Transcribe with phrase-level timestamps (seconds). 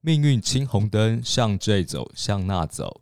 [0.00, 3.00] 命运青红灯，向这走，向那走。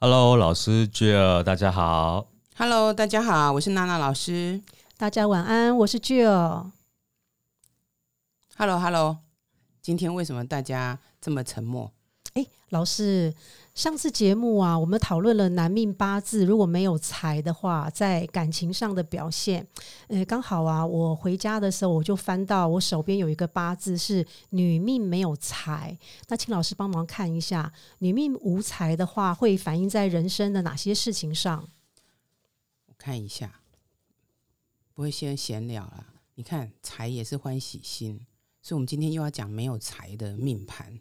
[0.00, 2.26] Hello，老师 Jill，大家好。
[2.56, 4.60] Hello，大家好，我是娜娜老师。
[4.96, 6.72] 大家晚安，我是 Jill。
[8.56, 9.18] Hello，Hello，
[9.80, 11.92] 今天为什么大家这么沉默？
[12.34, 13.32] 哎，老师，
[13.78, 19.64] 上次节目啊，我们讨论了男命八字如果没有财的话，在感情上的表现。
[20.08, 25.96] 呃，刚好啊，我回家的时候我就翻到我手边有一个八字是女命没有财，
[26.26, 31.68] 那请老师帮忙看一下，女命无财的话会反映在人生的哪些事情上？
[32.86, 33.60] 我看一下，
[34.92, 36.04] 不会先闲聊了。
[36.34, 38.26] 你看财也是欢喜心，
[38.60, 40.98] 所以我们今天又要讲没有财的命盘，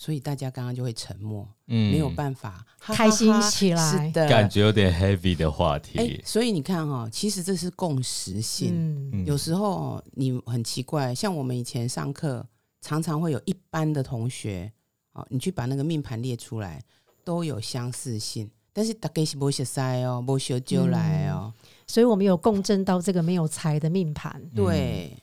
[0.00, 5.98] 所以大家刚刚就会沉默，嗯没有办法哈哈哈开心起来是的，感觉有点 heavy 的话题。
[5.98, 8.70] 哎、所以你看哈、其实这是共识性。
[8.72, 12.46] 嗯，嗯有时候哦你很奇怪，像我们以前上课，
[12.80, 14.72] 常常会有一班的同学，
[15.14, 16.80] 哦，你去把那个命盘列出来，
[17.24, 21.52] 都有相似性，但是大概是不学塞哦，不学就来哦，
[21.88, 24.40] 所以我们有共振到这个没有财的命盘。
[24.54, 25.20] 对。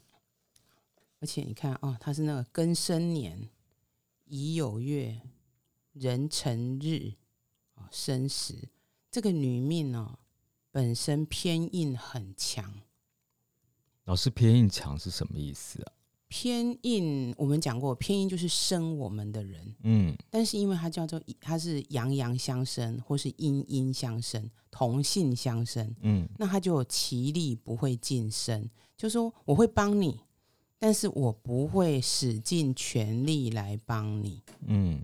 [1.22, 3.40] 而且你看哦，它是那个庚申年
[4.26, 5.22] 乙酉月
[5.94, 7.14] 壬辰日
[7.76, 8.70] 啊生时，
[9.12, 10.20] 这个女命哦
[10.72, 12.74] 本身偏硬很强，
[14.06, 15.92] 老师偏硬强是什么意思啊？
[16.28, 20.18] 偏硬我们讲过，偏硬就是生我们的人，嗯。
[20.30, 26.28] 但是因为它叫做它是阳阳相生，或是阴阴相生，同性相生，嗯。
[26.38, 30.20] 那它就有其力不会近身，就说我会帮你，
[30.80, 35.02] 但是我不会使尽全力来帮你，嗯，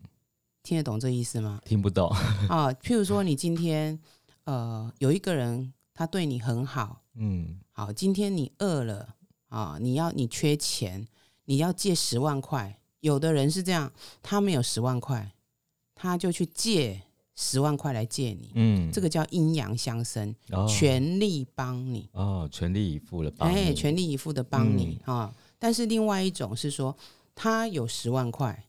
[0.63, 1.61] 听得懂这意思吗？
[1.66, 2.09] 听不懂。
[2.50, 4.00] 啊，譬如说你今天
[4.44, 7.59] 呃有一个人他对你很好，嗯。
[7.72, 9.16] 好，今天你饿了
[9.47, 11.08] 啊，你要你缺钱，
[11.45, 12.78] 你要借十万块。
[13.00, 13.91] 有的人是这样，
[14.22, 15.31] 他没有十万块，
[15.95, 17.02] 他就去借
[17.33, 20.68] 十万块来借你，嗯，这个叫阴阳相生，哦。
[20.68, 25.34] 全力帮你，哦，全力以赴的帮哎，全力以赴的帮你啊。
[25.61, 26.97] 但是另外一种是说，
[27.35, 28.66] 他有十万块，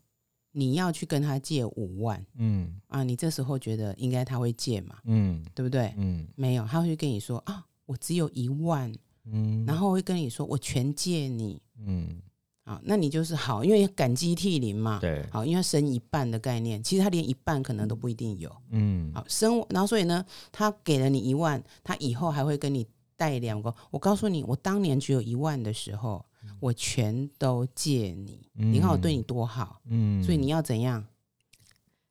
[0.52, 5.94] 你要去跟他借五万嗯啊，你这时候觉得应该他会借嘛，嗯对不对？
[5.96, 8.92] 嗯没有，他会跟你说啊，我只有一万，
[9.24, 11.62] 嗯，然后会跟你说我全借你。
[11.78, 12.20] 嗯
[12.64, 15.00] 啊，那你就是好，因为感激涕零嘛。
[15.00, 18.54] 对，好，因为他生一半的概念，其实他连一半可能都不一定有。
[18.70, 22.86] 嗯好，生，然后所以呢，他给了你一万，他以后还会跟你
[23.16, 23.74] 带两个。
[23.90, 26.24] 我告诉你，我当年只有一万的时候，
[26.60, 28.48] 我全都借你。
[28.54, 31.04] 你看我对你多好，嗯，所以你要怎样？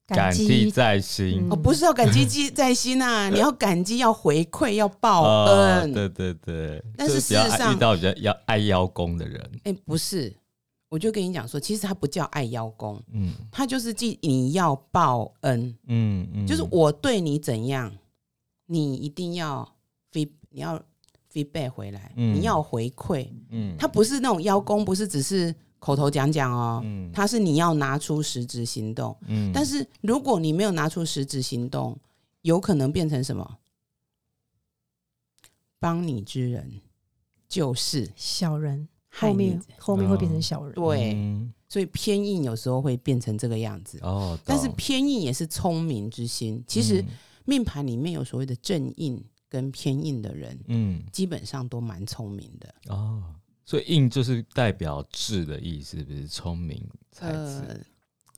[0.08, 5.94] 感激在心嗯哦，不是要感激记在心啊， 你要感激，要回馈，要报哦恩。
[5.94, 10.36] 对对对，但是事实上遇到比较要爱邀功的人，哎，不是，
[10.90, 15.74] 我就跟你讲说，其实他不叫爱邀功，嗯他就是记你要报恩。
[15.88, 17.90] 嗯嗯，就是我对你怎样，
[18.66, 19.66] 你一定要
[20.12, 20.82] feed，你要
[21.32, 23.28] feedback 回来，嗯你要回馈。
[23.50, 29.16] 嗯他不是那种邀功，不是只是口头讲讲哦，嗯他是你要拿出实质行动。
[29.28, 31.98] 嗯但是如果你没有拿出实质行动，
[32.42, 33.58] 有可能变成什么？
[35.80, 36.70] 帮你之人
[37.48, 40.74] 就是小人后面后面会变成小人。
[40.74, 43.98] 对，嗯所以偏硬有时候会变成这个样子。
[44.04, 46.64] 哦，但是偏硬也是聪明之心。
[46.68, 47.08] 其实嗯
[47.46, 51.04] 命盘里面有所谓的正印跟偏硬的人，嗯。
[51.12, 52.74] 基本上都蛮聪明的。
[52.88, 53.22] 哦，
[53.66, 56.82] 所以硬就是代表智的意思，不是聪明
[57.12, 57.38] 才智。
[57.38, 57.78] 呃，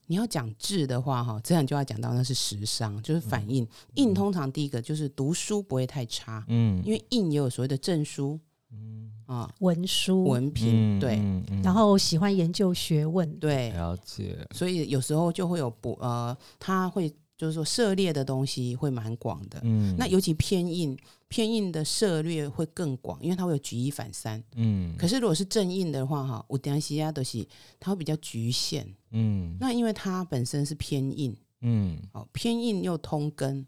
[0.08, 3.66] 你要讲智的话，哈，这样就要讲到那是时商，就是反应。
[3.94, 6.84] 硬通常第一个就是读书不会太差，嗯。
[6.84, 8.40] 因为硬也有所谓的证书
[8.72, 9.12] 嗯。
[9.26, 11.16] 啊、文书，文凭，嗯对。
[11.16, 11.62] 嗯嗯。
[11.62, 17.12] 然后喜欢研究学问，对，了解，所以有时候就会有不呃，他会
[17.44, 19.60] 就是说涉猎的东西会蛮广的。
[19.64, 24.42] 嗯那尤其偏硬，偏硬的涉猎会更广，因为它会有举一反三。
[24.56, 27.46] 嗯可是如果是正印的话，哈，我等西亚都是
[27.82, 28.88] 它会比较局限。
[29.12, 33.68] 嗯那因为它本身是偏硬，嗯哦，偏硬又通根，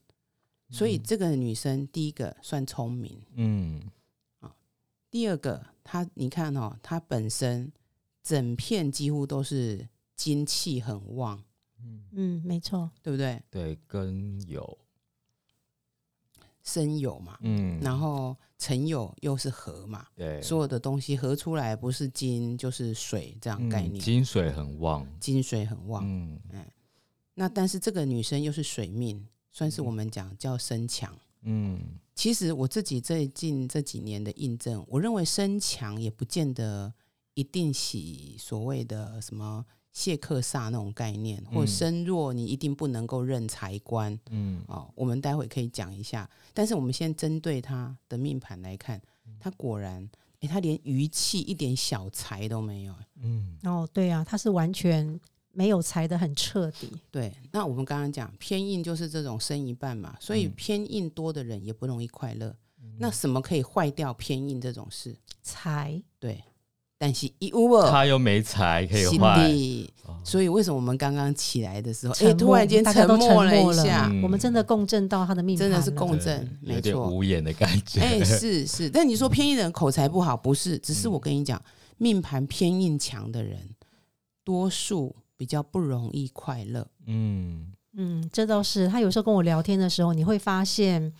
[0.69, 3.81] 所以这个女生第一个算聪明，嗯
[4.39, 4.55] 啊
[5.11, 7.69] 第二个她你看哦，她本身
[8.23, 9.85] 整片几乎都是
[10.15, 11.43] 精气很旺，
[12.11, 13.41] 嗯，没错，对不对？
[13.49, 14.77] 对，跟有。
[16.63, 26.03] 生有嘛，嗯，然后成有又是合嘛，对，所有的东西合出来不是金就是水这样概嗯念，金水很旺，金水很旺。
[26.07, 26.39] 嗯。
[27.35, 31.15] 那但是这个女生又是水命，算是我们讲叫身强。
[31.43, 31.79] 嗯。
[32.15, 36.91] 其实我自己最近这几年的印证，我认为身强也不见得
[37.35, 39.63] 一定喜所谓的什么
[39.95, 44.91] 谢克萨那种概念，或嗯身弱你一定不能够认财官嗯哦。
[44.93, 50.07] 我们待会可以讲一下，但是我们先针对他的命盘来看，嗯他果然，
[50.41, 52.93] 诶，他连余气一点小财都没有。
[53.21, 55.17] 嗯哦，对啊，他是完全
[55.53, 56.91] 没有财的很彻底。
[57.09, 62.53] 对，那我们刚刚讲偏硬就是这种生一半嘛，所以嗯偏硬多的人也不容易快乐。
[62.97, 65.15] 那什么可以坏掉偏硬这种事？
[65.41, 66.43] 财对，
[66.97, 69.49] 但是一无他又没财可以心换，
[70.23, 74.21] 所以为什么我们刚刚起来的时候，哎、突然间沉默了一下，嗯。
[74.23, 77.09] 我们真的共振到他的命盘，真的是共对振，有点没错。
[77.09, 77.99] 无言的感觉。
[77.99, 81.61] 哎、是是，但你说偏硬人口才不好，不是，只是嗯我跟你讲，
[81.97, 83.59] 命盘偏硬强的人，
[84.43, 86.87] 多数比较不容易快乐。
[87.07, 87.71] 嗯。
[87.97, 88.87] 嗯，这倒是。
[88.87, 91.13] 他有时候跟我聊天的时候，你会发现，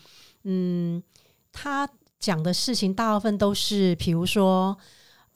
[0.44, 1.02] 嗯，
[1.50, 1.88] 他
[2.18, 4.76] 讲的事情大部分都是，比如说，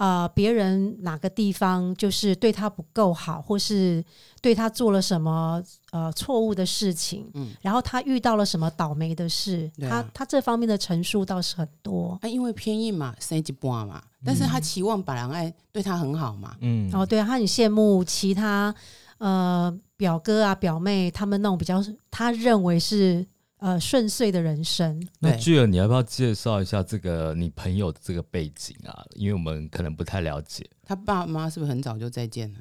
[0.01, 4.03] 呃，别人哪个地方就是对他不够好，或是
[4.41, 12.19] 对他做了什么呃错误的事情，嗯然后他遇到了什么倒霉的事，啊他他这方面的陈述倒是很多。
[12.23, 16.57] 啊，因为偏硬嘛，生一半嘛，但是他嗯期望把人爱对他很好嘛。
[16.63, 18.75] 嗯哦，对啊，他很羡慕其他
[19.19, 23.27] 呃表哥啊表妹他们那种比较他认为是
[23.61, 25.07] 呃顺遂的人生。
[25.21, 29.05] 那对巨儿，你要不要介绍一下这个你朋友的这个背景啊？
[29.15, 30.69] 因为我们可能不太了解。
[30.85, 32.59] 他爸妈是不是很早就再见了？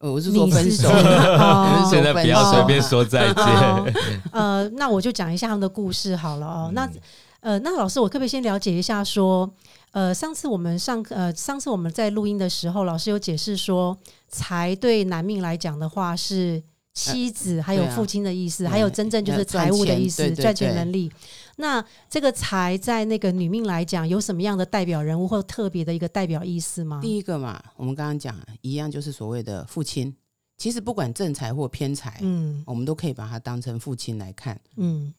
[0.00, 0.88] 呃，我是说 分手
[1.90, 3.44] 现在不要随便说再见。
[3.44, 3.86] 哦
[4.32, 6.70] 呃，那我就讲一下他们的故事好了哦。
[6.72, 7.00] 那嗯
[7.40, 9.48] 呃，那老师，我可不可以先了解一下说，
[9.92, 13.96] 呃，上次我们上课呃，上次我们在录音的时候，老师有解释说，
[14.28, 16.60] 财对男命来讲的话是
[16.94, 21.10] 妻子还有父亲的意思，啊还有真正就是财务的意思，赚钱能力。
[21.56, 27.00] 那这个财在那个女命来讲，有什么样的代表人物或特别的一个代表意思吗？
[27.00, 30.14] 第一个嘛，我们刚刚讲一样，就是所谓的父亲。
[30.56, 34.60] 其实不管正财或偏财，嗯我们都可以把它当成父亲来看。
[34.76, 35.14] 嗯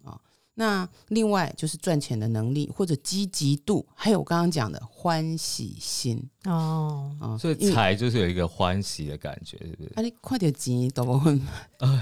[0.59, 7.37] 那另外就是赚钱的能力或者积极度，还有我刚刚讲的欢喜心哦，啊。
[7.37, 9.91] 所以财就是有一个欢喜的感觉，是不是？
[9.95, 11.41] 啊，你快点急，懂不懂？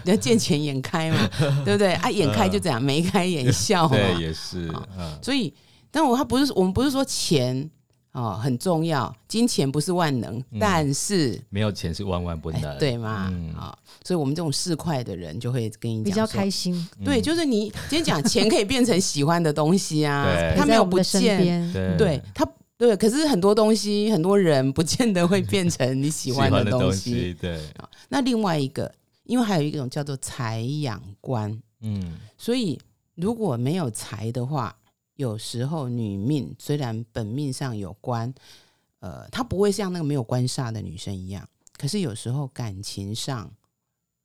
[0.03, 1.29] 你要见钱眼开嘛，
[1.63, 1.93] 对不对？
[1.93, 3.95] 啊，眼开就这样，眉开眼笑嘛。
[3.95, 4.67] 对，也是。
[4.97, 5.53] 嗯所以，
[5.91, 7.69] 但我他不是我们不是说钱
[8.11, 12.77] 哦很重要，金钱不是万能，嗯但是没有钱是万万不哎能。
[12.79, 22.47] 对嘛嗯啊、所以我们这种市侩的人就会跟你比较开心，嗯对，就是你今天讲钱可以变成喜欢的东西啊对，他没有不见，对对他。
[22.79, 27.33] 对，可是很多东西，很多人不见得会变成你喜欢的的东西，西。
[27.33, 27.59] 对，
[28.07, 28.93] 那另外一个，
[29.23, 32.79] 因为还有一种叫做财养观，嗯所以
[33.15, 34.75] 如果没有财的话，
[35.17, 38.33] 有时候女命虽然本命上有官，
[38.99, 41.47] 呃，她不会像那个没有官煞的女生一样，
[41.77, 43.51] 可是有时候感情上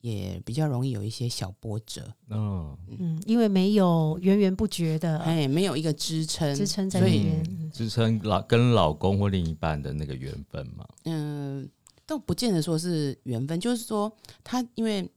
[0.01, 7.43] 也比较容易有一些小波折，嗯，嗯，因为没有源源不绝的哎，没有一个支撑，支撑在所以那边。
[7.49, 10.87] 嗯支撑老跟老公或另一半的那个缘分嘛。
[11.05, 11.67] 嗯、
[12.05, 14.15] 倒不见得说是缘分，就是说
[14.45, 15.11] 他因为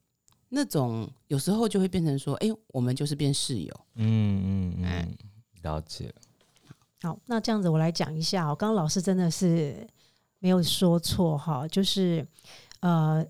[0.48, 5.18] 那种有时候就会变成说，哎，我们就是变室友，嗯嗯哎嗯，
[5.66, 6.14] 了解。
[7.02, 8.56] 好，那这样子我来讲一下哦。
[8.56, 9.86] 刚刚老师真的是
[10.40, 12.26] 没有说错哈，就是
[12.80, 13.26] 呃，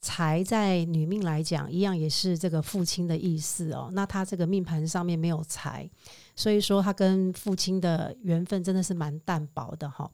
[0.00, 3.90] 财在女命来讲，一样也是这个父亲的意思哦。
[3.92, 5.88] 那他这个命盘上面没有财，
[6.36, 10.10] 所以说他跟父亲的缘分真的是蛮淡薄的哈。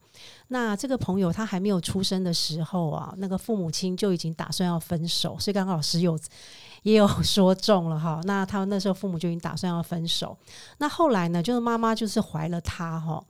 [0.49, 6.17] 那这个朋友他还没有出生的时候啊，那个父母亲就已经打算要分手，所以刚刚老师有
[6.83, 8.21] 也有说中了哈。
[8.25, 10.37] 那他那时候父母就已经打算要分手。
[10.77, 13.23] 那后来呢，就是妈妈就是怀了他哈，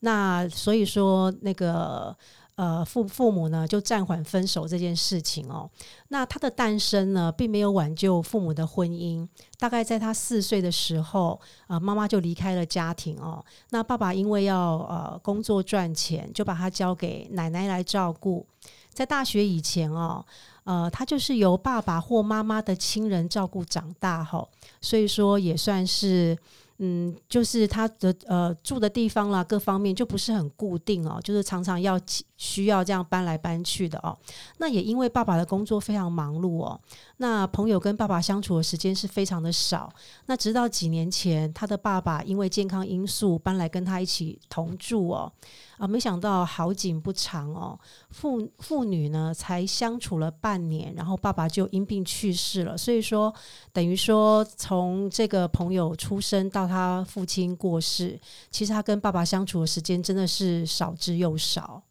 [0.00, 2.16] 那所以说那个
[2.58, 5.70] 呃父父母呢就暂缓分手这件事情哦。
[6.08, 9.26] 那他的诞生呢，并没有挽救父母的婚姻。
[9.58, 13.44] 大概在他四岁的时候，呃，妈妈就离开了家庭哦。
[13.70, 18.44] 那爸爸因为要呃工作赚钱，就把他交给奶奶来照顾。
[18.92, 20.24] 在大学以前哦，
[20.64, 24.44] 呃，他就是由爸爸或妈妈的亲人照顾长大哈、
[24.80, 26.36] 所以说也算是。
[26.80, 31.98] 嗯，就是他的呃住的地方啦，各方面就不是很固定哦，就是常常要
[32.38, 34.16] 需要这样搬来搬去的哦。
[34.56, 36.80] 那也因为爸爸的工作非常忙碌哦，
[37.18, 39.92] 那朋友跟爸爸相处的时间是非常的少。
[40.24, 45.30] 那直到几年前，他的爸爸因为健康因素搬来跟他一起同住哦，
[45.76, 47.78] 啊，没想到好景不长哦，
[48.10, 52.78] 父父女呢才相处了半年，然后爸爸就因病去世了。
[52.78, 53.34] 所以说，
[53.72, 58.18] 等于说从这个朋友出生到他父亲过世，
[58.52, 61.82] 其实他跟爸爸相处的时间真的是少之又少。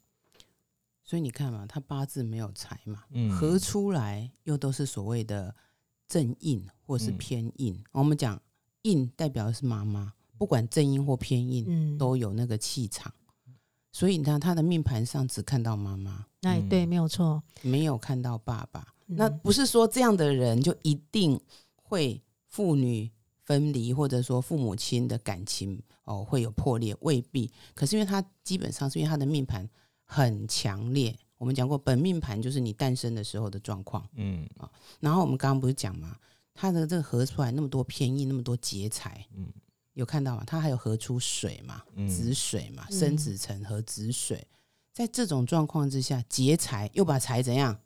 [1.08, 5.54] 所以你看嘛，他八字没有财嘛，嗯合出来又都是所谓的
[6.06, 7.82] 正印或是嗯偏印。
[7.92, 8.38] 我们讲
[8.82, 13.10] 印代表的是妈妈，不管正印或偏印，嗯，都有那个气场。
[13.90, 17.42] 所以你看他的命盘上只看到妈妈，哎，对，嗯没有错。
[17.62, 18.86] 没有看到爸爸。
[19.06, 21.40] 那嗯不是说这样的人就一定
[21.74, 23.10] 会父女
[23.44, 27.50] 分离，或者说父母亲的感情哦会有破裂，未必。
[27.74, 29.66] 可是因为他基本上是因为他的命盘
[30.10, 34.08] 很强烈，我们讲过本命盘就是你诞生的时候的状况。
[34.16, 34.48] 嗯
[35.00, 36.16] 然后我们刚刚不是讲嘛，
[36.54, 39.52] 它的这个合出来那么多偏印，那么多劫财，嗯
[39.92, 40.42] 有看到吗？
[40.46, 44.44] 它还有合出水嘛，嗯子水嘛，嗯生子辰和子水。
[44.94, 47.78] 在这种状况之下，劫财又把财怎样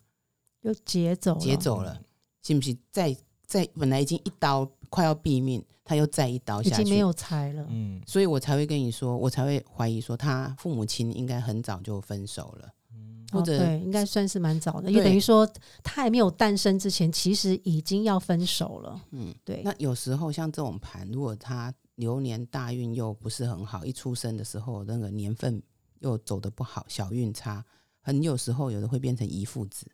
[0.60, 2.00] 又劫走，劫走了，
[2.40, 2.78] 信不信？
[2.92, 5.62] 再再本来已经一刀快要毙命，
[5.92, 7.66] 他又再一刀下去，已经没有财了。
[7.68, 15.46] 嗯所以我才会跟你说，我才会怀疑说他父母亲应该很早就分手了，嗯或哦，者对，应该算是蛮早的，也对等于说
[15.82, 18.98] 他还没有诞生之前，其实已经要分手了。
[19.10, 19.34] 嗯。
[19.44, 25.62] 对，那有时候像这种盘，如果他流年大运又不是很好，一出生的时候那个年份
[25.98, 27.62] 又走的不好，小运差，
[28.00, 29.86] 很有时候有的会变成遗父子。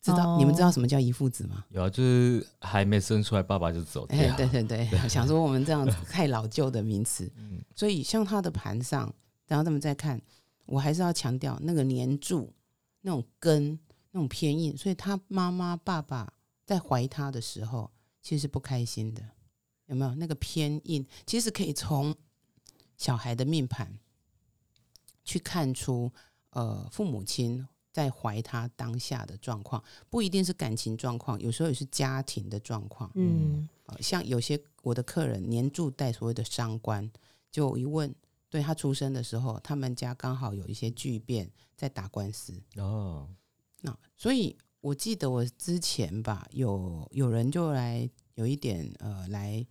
[0.00, 1.64] 嗯，知道、哦你们知道什么叫遗父子吗？
[1.70, 4.18] 有啊，就是还没生出来，爸爸就走掉。
[4.18, 9.12] 哎，对对 对，想说我们这样子太老旧的名词，嗯所以像他的盘上，
[9.46, 10.20] 然后他们再看，
[10.66, 12.52] 我还是要强调那个年柱、
[13.02, 13.78] 那种根、
[14.10, 16.32] 那种偏硬，所以他妈妈、爸爸
[16.64, 17.90] 在怀他的时候，
[18.22, 19.22] 其实是不开心的，
[19.86, 20.14] 有没有？
[20.14, 22.14] 那个偏硬，其实可以从
[22.96, 23.98] 小孩的命盘
[25.24, 26.10] 去看出，
[26.50, 33.10] 呃，父母亲在怀他当下的状况，不一定是感情状况，有时候也是家庭的状况。
[33.14, 37.10] 嗯，呃像有些我的客人年柱带所谓的伤官，
[37.50, 38.14] 就一问，
[38.48, 42.54] 对他出生的时候，他们家刚好有一些巨变，在打官司。
[42.76, 43.28] 哦，
[43.80, 49.66] 那所以我记得我之前吧，有有人就来有一点呃来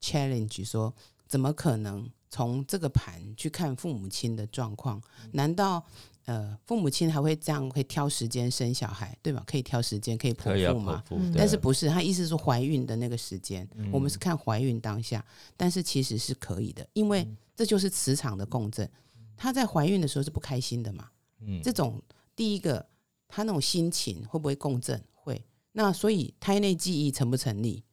[0.00, 0.94] challenge 说，
[1.26, 5.02] 怎么可能从这个盘去看父母亲的状况？
[5.32, 5.84] 难道
[6.26, 9.42] 呃父母亲还会这样会挑时间生小孩，对吧？
[9.46, 11.02] 可以挑时间，可以剖腹嘛？
[11.36, 15.24] 但是不是他意思是说怀孕的那个时间，嗯我们是看怀孕当下，
[15.56, 18.88] 但是其实是可以的，因为这就是磁场的共振。
[19.36, 21.10] 她在怀孕的时候是不开心的嘛？
[21.40, 22.00] 嗯这种
[22.34, 22.84] 第一个，
[23.28, 25.02] 她那种心情会不会共振？
[25.12, 25.44] 会。
[25.72, 27.84] 那所以胎内记忆成不成立？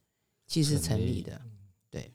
[0.48, 1.42] 其实成立的。
[1.90, 2.14] 对。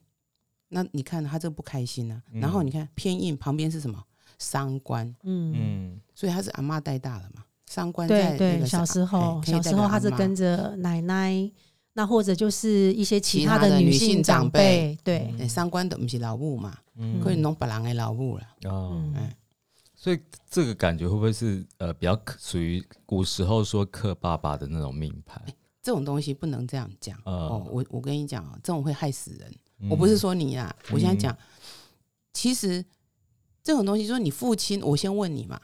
[0.68, 4.02] 那你看她这个不开心呢、嗯然后你看偏硬旁边是什么？
[4.38, 6.00] 伤官，嗯，嗯。
[6.14, 7.44] 所以他是阿妈带大的嘛。
[7.66, 11.50] 三官在小时候小时候他是跟着奶奶，
[11.94, 14.96] 那或者就是一些其其他的的女女性长长辈。
[15.02, 17.20] 对，哎伤官的不是老母嘛，嗯。
[17.20, 18.44] 可以弄别人的老母了。
[18.70, 19.14] 哦，嗯。
[19.16, 19.36] 哎，
[19.94, 25.42] 所以这个感觉会不会是呃比较克属于古时候说克爸爸的那种命盘？
[25.82, 27.66] 这种东西不能这样讲、呃哦。
[27.70, 29.52] 我我跟你讲哦，这种会害死人。
[29.80, 29.88] 嗯。
[29.90, 31.18] 我不是说你啊，我现在嗯。
[31.18, 31.36] 讲，
[32.32, 32.84] 其实
[33.66, 35.60] 这种东西，说你父亲，我先问你嘛，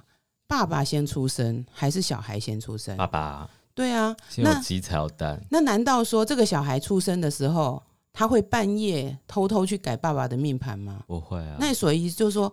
[0.49, 2.97] 爸爸先出生还是小孩先出生？
[2.97, 7.81] 爸爸对啊，那先有鸡才有蛋，那难道说这个小孩出生的时候，
[8.13, 11.05] 他会半夜偷偷去改爸爸的命盘吗？
[11.07, 11.57] 不会啊。
[11.61, 12.53] 那所以就是说，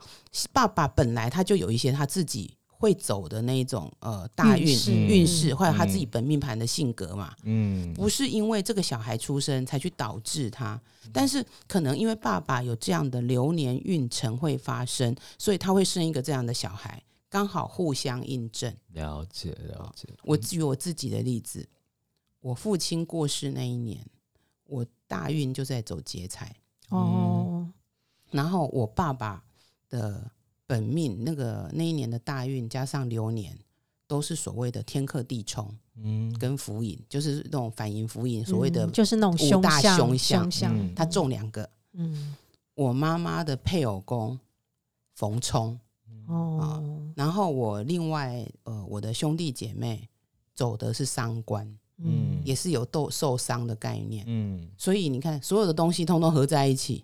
[0.53, 7.35] 爸爸本来他就有一些他自己会走的那一种呃大运运势或者他嗯自己本命盘的性格嘛。
[7.43, 10.81] 嗯不是因为这个小孩出生才去导致他，
[11.11, 18.73] 但是可能因为爸爸有这样的流年运程会发生，所以他会生一个这样的小孩，刚好互相印证。
[18.93, 21.67] 了解了解，我举我自己的例子，
[22.39, 23.99] 我父亲过世那一年，
[24.63, 26.55] 我大运就在走劫财，
[26.87, 27.67] 哦，
[28.31, 29.43] 然后我爸爸
[29.89, 30.31] 的
[30.69, 33.57] 本命那个那一年的大运加上流年，
[34.05, 36.31] 都是所谓的天克地冲嗯。
[36.37, 41.67] 跟福引，就是那种反迎福引，所谓的嗯就是那种五大凶相凶相凶相嗯，他中两个。
[41.93, 42.35] 嗯，
[42.75, 44.39] 我妈妈的配偶宫
[45.15, 45.79] 逢冲，
[46.27, 50.07] 哦，然后我另外呃我的兄弟姐妹
[50.53, 54.69] 走的是伤官，嗯，也是有斗受伤的概念，嗯。
[54.77, 57.03] 所以你看所有的东西通通合在一起，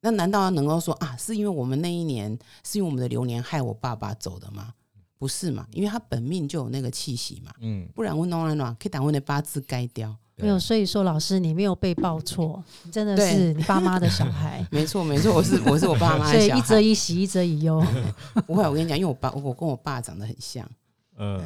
[0.00, 4.74] 那难道能够说啊是因为我们那一年是因为我们的流年害我爸爸走的吗？
[5.18, 10.16] 不是嘛，因为他本命就有那个气息嘛，嗯，不然我弄来弄可以打我的八字该掉。
[10.36, 17.84] 没有，所以说老师你没有被报错，你真的是你爸妈的小孩， 没错没错，我是我是我爸妈所以一的小孩，则一喜，一则一忧。
[18.46, 20.64] 不会，我跟你讲，因为我爸我跟我爸长得很像。
[21.18, 21.42] 呃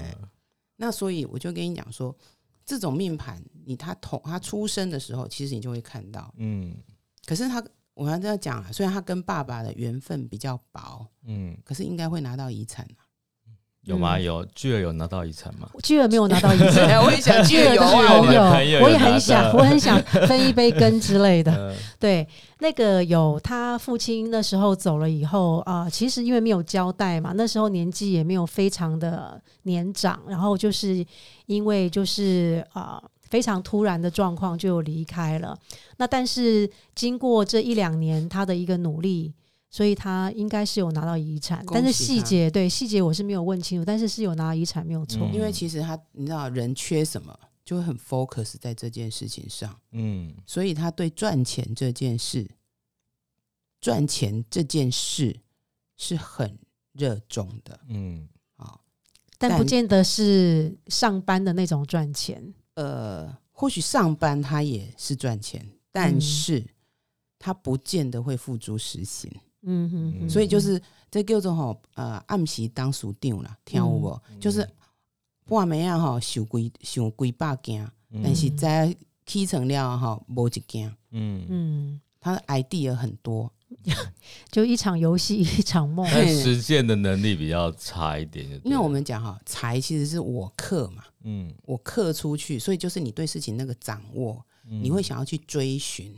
[0.76, 2.14] 那所以我就跟你讲说，
[2.66, 6.30] 这种命盘，你他同他出生的时候，其实你就会看到。
[6.36, 6.76] 嗯
[7.24, 11.56] 可是他，我还是要讲啊，虽然他跟爸爸的缘分比较薄，嗯。
[11.64, 13.04] 可是应该会拿到遗产啊。
[13.82, 14.16] 有吗？
[14.16, 14.22] 嗯。
[14.22, 15.68] 有巨儿有拿到遗产吗？
[15.82, 21.52] 巨儿没有拿到遗产，哎， 我也想巨儿 有当啊，我们然朋友有，我也很想，我很想 分一杯羹之类的。
[21.52, 22.26] 呃对，
[22.60, 31.04] 那个有他父亲那时候走了以后啊、其实因为没有交代嘛，那时候年纪也没有非常的年长，然后就是
[31.46, 33.02] 因为就是啊、
[33.32, 35.58] 非常突然的状况就离开了。
[35.96, 39.32] 那但是经过这一两年他的一个努力。
[39.74, 45.26] 所以他应该是有拿到遗产，但是细节对细节我是没有问清楚，但是是有拿到遗产没有错。
[45.26, 47.34] 嗯因为其实他，你知道人缺什么，
[47.64, 52.46] 就会很 focus 在这件事情上，嗯所以他对赚钱这件事，
[53.80, 55.40] 赚钱这件事
[55.96, 56.58] 是很
[56.92, 58.78] 热衷的嗯啊。
[59.38, 62.52] 但不见得是上班的那种赚钱。
[62.74, 66.20] 呃，或许上班他也是赚钱，但嗯。
[66.20, 66.64] 是
[67.38, 69.28] 他不见得会付诸实行。
[69.62, 74.20] 嗯哼哼，所以就是这叫做吼呃暗时当属长啦，听有无？
[74.40, 74.60] 就是
[75.46, 78.20] 半暝啊吼想几想几百件，嗯。
[78.22, 83.52] 但是在起床了吼无一件，嗯，嗯，他的 idea 很多，
[84.50, 86.06] 就一场游戏 一场梦。
[86.10, 91.52] 但实践的能力比较差一点就，因为我们讲哈财其实是我克嘛，嗯。
[91.64, 94.82] 我克出去，所以就是你对事情那个掌握，嗯。
[94.82, 96.14] 你会想要去追寻，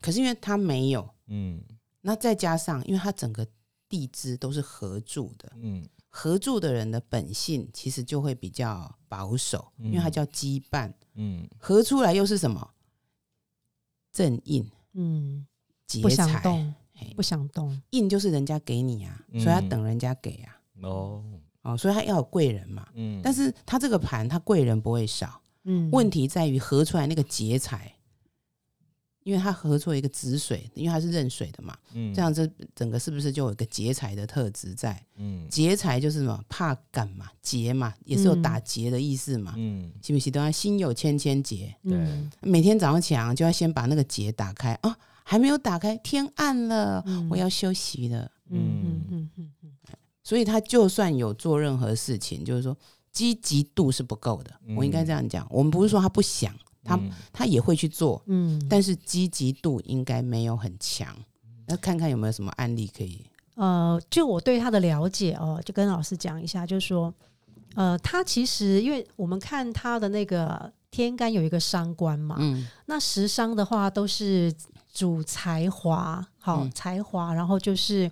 [0.00, 1.60] 可是因为他没有，嗯。
[2.00, 3.46] 那再加上因为他整个
[3.88, 5.86] 地支都是合住的，嗯。
[6.08, 10.90] 合住的人的本性其实就会比较保守，因为它嗯叫羁绊。
[11.14, 11.46] 嗯。
[11.58, 12.70] 合出来又是什么？
[14.12, 15.46] 正印嗯，
[15.86, 16.40] 劫不想财，
[17.14, 17.80] 不想动。
[17.90, 19.40] 印就是人家给你啊，嗯。
[19.40, 21.24] 所以他等人家给啊，哦。
[21.62, 22.86] 哦，所以他要有贵人嘛。
[22.94, 27.92] 嗯，但是他这个盘，他贵人不会少，嗯，问题在于合出来那个劫财，
[29.24, 32.14] 因为他合出了一个子水，因为他是壬水的嘛，嗯。
[32.14, 35.04] 这样这整个是不是就有一个劫财的特质在？
[35.16, 35.48] 嗯。
[35.50, 39.90] 劫财就是什么怕赶嘛，劫嘛，也是有打劫的意思嘛，嗯。
[40.00, 40.30] 是不是？
[40.30, 42.30] 等下心有千千结，嗯。
[42.42, 44.96] 每天早上起来就要先把那个结打开啊，
[45.28, 48.30] 还没有打开，天暗了，嗯我要休息了。
[48.48, 49.70] 嗯嗯嗯嗯嗯
[50.22, 52.76] 所以他就算有做任何事情，就是说
[53.10, 54.52] 积极度是不够的。
[54.68, 61.12] 嗯我应该这样讲，我们不是说他不想，他嗯他也会去做，嗯，但是积极度应该没有很强。
[61.66, 63.26] 那看看有没有什么案例可以？
[63.56, 67.12] 呃，就我对他的了解哦，就跟老师讲一下，就是说，
[67.74, 74.54] 呃，他其实因为我们看他的那个天干有一个伤官嘛，嗯那食伤的话都是
[74.96, 78.10] 主才华，好、嗯才华，然后就是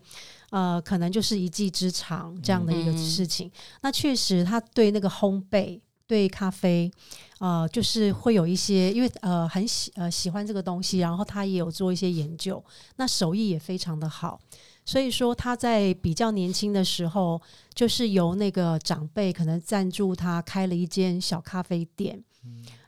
[0.51, 3.51] 呃，可能就是一技之长这样的一个嗯事情。
[3.81, 6.91] 那确实，他对那个烘焙、对咖啡，
[7.39, 12.63] 呃，就是会有一些，因为呃很喜呃喜欢这个东西，然后他也有做一些研究，
[12.97, 14.39] 那手艺也非常的好。
[14.85, 17.41] 所以说他在比较年轻的时候，
[17.73, 22.23] 就是由那个长辈可能赞助他开了一间小咖啡店。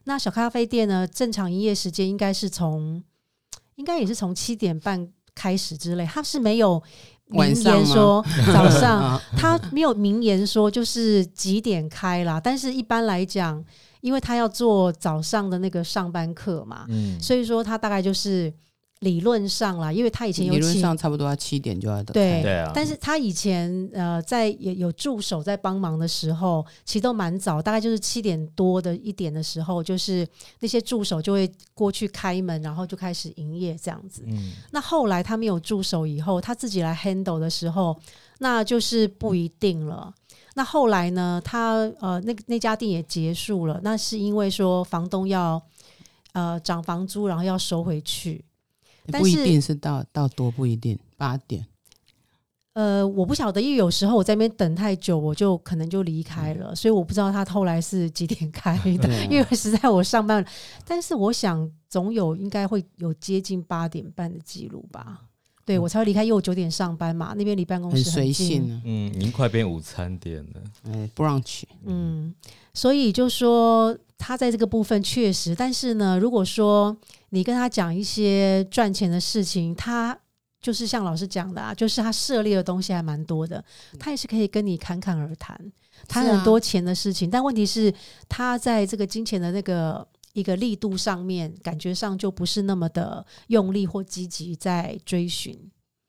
[0.04, 3.02] 那小咖啡店呢，正常营业时间应该是从，
[3.76, 6.82] 应该也是从七点半开始之类，他是没有
[7.28, 13.62] 明言说 早上，啊 他没有明言说就是几点开啦，但是一般来讲，
[14.00, 17.20] 因为他要做早上的那个上班课嘛，嗯。
[17.20, 18.52] 所以说他大概就是
[19.00, 22.14] 理论上啦，因为他以前有理论上差不多要七点就要等。
[22.14, 30.26] 对对啊，但是他以前呃，在有有助手在帮忙的时候，其实都蛮早，大概就是七点多的一点的时候，就是
[30.60, 34.22] 那些助手就会过去开门，然后就开始营业这样子。
[34.26, 37.94] 嗯那后来他没有助手以后，他自己来 handle 的时候，
[38.38, 40.10] 那就是不一定了。
[40.54, 45.60] 那后来呢，他呃那那家店也结束了，那是因为说房东要
[46.32, 48.42] 呃涨房租，然后要收回去。
[49.10, 51.66] 但不一定是到到多不一定八点。
[52.74, 59.08] 呃，我不晓得，因为有时候我在那边等太久，我就可能就离开了，所以我不知道他后来是几点开的。
[59.32, 60.44] 因为实在我上班，
[60.84, 65.22] 但是我想总有应该会有接近八点半的记录吧。
[65.66, 72.32] 对我才会离开，因为我九点上班嘛，那边离办公室很随性啊，嗯，已经快变午餐店了，哎，brunch，嗯，
[72.72, 76.96] 所以就说他在这个部分确实，但是呢，如果说
[77.30, 80.16] 你跟他讲一些赚钱的事情，他
[80.60, 83.62] 就是像老师讲的啊，就是他涉猎的东西还蛮多的，
[83.98, 85.60] 他也是可以跟你侃侃而谈，
[86.06, 87.28] 谈很多钱的事情。
[87.28, 87.92] 但问题是，
[88.28, 95.58] 他在这个金钱的那个一个力度上面，感觉上就不是那么的用力或积极在追寻。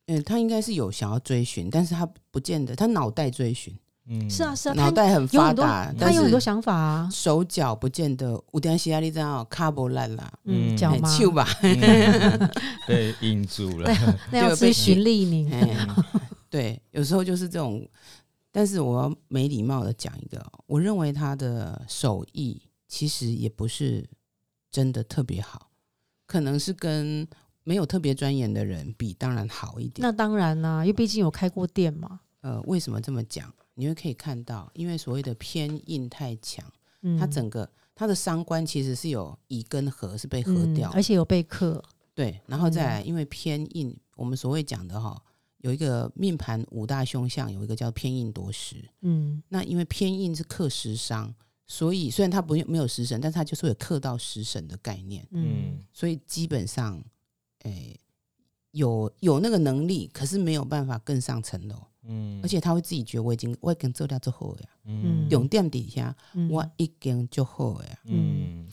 [0.08, 3.74] 嗯，他应该是有想要追寻，但是他不见得，他脑袋追寻，
[4.08, 8.42] 嗯，是啊，是啊，他脑袋很有很多，发达，他有很多想法啊，手脚不见得。
[8.52, 12.50] 五点西亚你知道卡不烂啦，嗯，脚麻，手吧，嗯。
[12.86, 13.90] 被印住了，
[14.32, 15.50] 那要吃就被循利宁。
[15.52, 15.88] 哎，
[16.50, 17.88] 对，有时候就是这种
[18.52, 24.10] 但是我要没礼貌的讲一个哦，我认为他的手艺其实也不是
[24.72, 25.70] 真的特别好，
[26.26, 27.28] 可能是跟
[27.64, 30.02] 没有特别钻研的人比，当然好一点。
[30.02, 32.22] 那当然啦、因为毕竟有开过店嘛。
[32.42, 33.54] 呃，为什么这么讲？
[33.74, 36.66] 你会可以看到，因为所谓的偏硬太强，
[37.02, 41.84] 嗯，它整个它的伤官其实是有乙跟合是被合掉，嗯而且有被克。
[42.14, 45.22] 对，然后再嗯来，因为偏硬，我们所谓讲的哈，
[45.60, 48.78] 有一个命盘五大凶相，有一个叫偏硬夺食。
[49.02, 51.34] 嗯那因为偏硬是克食伤，
[51.68, 55.80] 所以虽然他不用没有食神，但是他就是会有克到食神的概念，嗯。
[55.92, 57.04] 所以基本上，
[57.64, 58.00] 诶、
[58.72, 62.40] 有有那个能力，可是没有办法更上层楼，嗯。
[62.42, 65.28] 而且他会自己觉得我已经我已经做掉之后呀，嗯。
[65.30, 66.50] 用点底下嗯。
[66.50, 68.68] 我已经就好呀，嗯。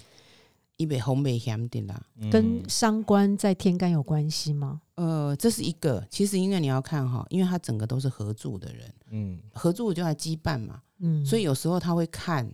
[0.77, 2.01] 一北红北险的啦。
[2.17, 2.31] 嗯。
[2.31, 4.83] 跟伤官在天干有关系吗？
[4.95, 9.41] 呃，这是一个，其实因为你要看哈，因为他整个都是合住的人，嗯。
[9.53, 12.49] 合住就来羁绊嘛，嗯，所以有时候他会看，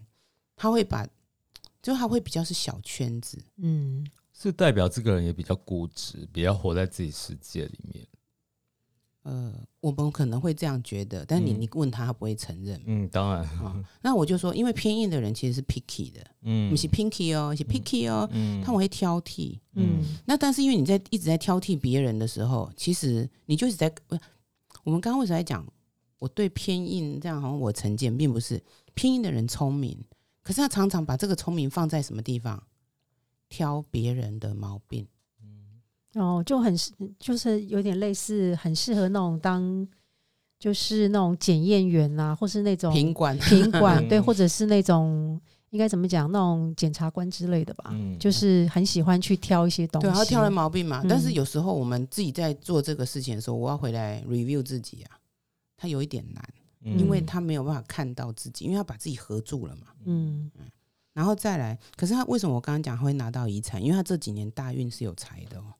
[0.60, 1.08] 他会把，
[1.80, 4.06] 就他会比较是小圈子，嗯。
[4.34, 8.06] 是代表这个人也比较固执，比较活在自己世界里面。
[9.22, 11.60] 呃，我们可能会这样觉得，但你嗯。
[11.62, 16.68] 你问他，他不会承认嗯，当然，啊、那我就说，因为偏硬的人其实是 picky 的，嗯。
[16.70, 18.62] 不是 pinky 哦，是 picky 哦，嗯。
[18.62, 19.58] 他们会挑剔。
[19.72, 20.04] 嗯。
[20.26, 24.20] 那但是因为你在一直在挑剔别人的时候，其实你就一直在，呃
[24.84, 25.66] 我们刚刚为什么在讲？
[26.18, 29.98] 我对偏硬这样好像我成见，并不是偏硬的人聪明，
[30.42, 32.62] 可是他常常把这个聪明放在什么地方？
[33.48, 35.06] 挑别人的毛病。
[35.42, 35.80] 嗯
[36.14, 39.86] 哦，就很适就是有点类似，很适合那种当
[40.58, 50.06] 就是那种检验员啊，或是那种品管品管 对，嗯或者是那种应该怎么讲，那种检察官之类的吧，嗯就是很喜欢去挑一些东西。
[50.08, 51.00] 对，他挑了毛病嘛。
[51.02, 55.18] 嗯但是有时候我们自己在做这个事情的时候，我要回来 review 自己啊，
[55.76, 56.44] 他有一点难，
[56.82, 59.88] 嗯因为他没有办法看到自己，因为他把自己合住了嘛。
[60.04, 60.50] 嗯
[61.12, 63.82] 然后再来，可是他为什么我刚刚讲他会拿到遗产？
[63.82, 65.74] 因为他这几年大运是有财的哦，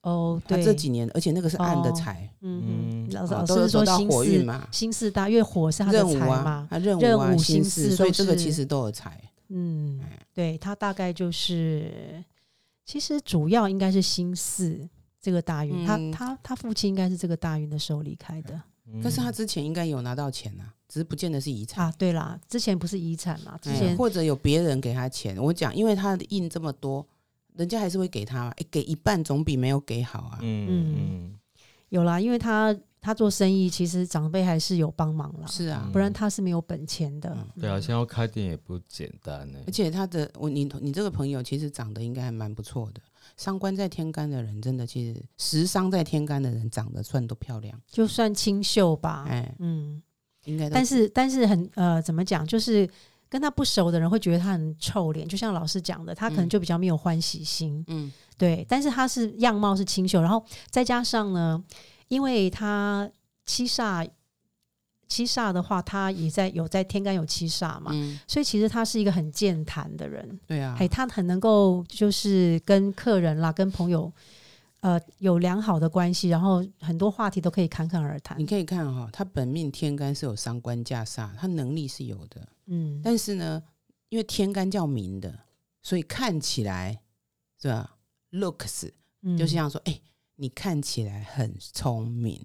[0.00, 9.22] 哦，他对，这几年，而且那个是暗的哦财，嗯嗯嗯，老师说到火运嘛，心四大，因为火是他的财嘛，，他任任务啊，务心心思，思都所以这个其实都有财。
[9.48, 12.24] 嗯哎，对他大概就是，
[12.86, 14.88] 其实主要应该是心四
[15.20, 18.60] 这个大运，他嗯他他父亲应该是这个大运的时候离开的
[19.02, 21.86] 可是他之前应该有拿到钱啊，只是不见得是遗产。
[21.86, 21.94] 啊。
[21.96, 27.06] 对啦，之前不是遗产嘛，之哎前或者有别人给他钱，我讲，因为他的印这么多，
[27.54, 30.38] 人家还是会给他嘛，哎给一半总比没有给好啊。
[30.42, 31.38] 嗯嗯
[31.90, 37.30] 有啦，因为他他做生意，其实长辈还是有帮忙啦，是啊，不然他是没有本钱的。
[37.30, 39.70] 嗯对啊，现在要开店也不简单呢而。
[39.70, 43.00] 且他的我你你这个朋友其实长得应该还蛮不错的，
[43.42, 50.00] 伤官在天干的人真的其实食伤在天干的人长得算都漂亮，就算清秀吧，哎，嗯，
[50.44, 52.88] 应该但是但是很呃，怎么讲，就是
[53.28, 58.64] 跟他不熟的人会觉得他很臭脸，就像老师讲的，他可能嗯就比较没有欢喜心，嗯对。
[58.68, 61.62] 但是他是样貌是清秀，然后再加上呢，
[62.06, 63.10] 因为他
[63.44, 64.08] 七煞。
[65.12, 74.10] 七煞的话，他也在有在天干有七煞嘛，嗯，所以其实他是一个很健谈的人，对啊哎、，他很能够就是跟客人啦、跟朋友，
[74.80, 78.46] 呃，有良好的关系，然后很多话题都可以侃侃而谈你。
[78.46, 83.62] 可以看哈、他本命天干是有伤官架煞，他能力是有的，嗯，但是呢，
[84.08, 85.40] 因为天干叫明的，
[85.82, 87.00] 所以看起来
[87.60, 87.96] 是吧
[88.32, 90.00] ？looks 嗯就像说，哎、
[90.36, 92.40] 你看起来很聪明。